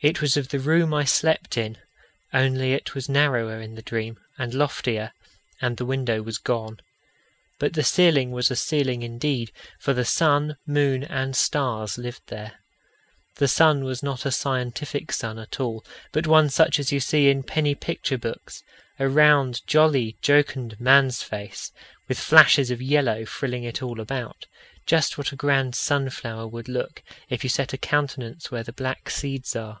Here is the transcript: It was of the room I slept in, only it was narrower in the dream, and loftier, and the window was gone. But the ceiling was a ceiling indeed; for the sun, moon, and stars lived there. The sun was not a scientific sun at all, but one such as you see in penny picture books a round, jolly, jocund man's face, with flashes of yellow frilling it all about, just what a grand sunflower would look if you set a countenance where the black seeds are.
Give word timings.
It 0.00 0.22
was 0.22 0.36
of 0.36 0.50
the 0.50 0.60
room 0.60 0.94
I 0.94 1.02
slept 1.02 1.56
in, 1.58 1.76
only 2.32 2.72
it 2.72 2.94
was 2.94 3.08
narrower 3.08 3.60
in 3.60 3.74
the 3.74 3.82
dream, 3.82 4.20
and 4.38 4.54
loftier, 4.54 5.10
and 5.60 5.76
the 5.76 5.84
window 5.84 6.22
was 6.22 6.38
gone. 6.38 6.78
But 7.58 7.72
the 7.72 7.82
ceiling 7.82 8.30
was 8.30 8.48
a 8.48 8.54
ceiling 8.54 9.02
indeed; 9.02 9.50
for 9.80 9.92
the 9.92 10.04
sun, 10.04 10.56
moon, 10.64 11.02
and 11.02 11.34
stars 11.34 11.98
lived 11.98 12.28
there. 12.28 12.60
The 13.38 13.48
sun 13.48 13.82
was 13.82 14.00
not 14.00 14.24
a 14.24 14.30
scientific 14.30 15.10
sun 15.10 15.36
at 15.36 15.58
all, 15.58 15.84
but 16.12 16.28
one 16.28 16.48
such 16.48 16.78
as 16.78 16.92
you 16.92 17.00
see 17.00 17.28
in 17.28 17.42
penny 17.42 17.74
picture 17.74 18.18
books 18.18 18.62
a 19.00 19.08
round, 19.08 19.66
jolly, 19.66 20.16
jocund 20.22 20.80
man's 20.80 21.24
face, 21.24 21.72
with 22.06 22.20
flashes 22.20 22.70
of 22.70 22.80
yellow 22.80 23.24
frilling 23.24 23.64
it 23.64 23.82
all 23.82 23.98
about, 23.98 24.46
just 24.86 25.18
what 25.18 25.32
a 25.32 25.34
grand 25.36 25.74
sunflower 25.74 26.46
would 26.46 26.68
look 26.68 27.02
if 27.28 27.42
you 27.42 27.50
set 27.50 27.72
a 27.72 27.76
countenance 27.76 28.48
where 28.48 28.62
the 28.62 28.72
black 28.72 29.10
seeds 29.10 29.56
are. 29.56 29.80